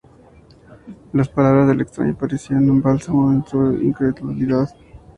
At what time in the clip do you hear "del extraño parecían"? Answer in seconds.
1.67-2.67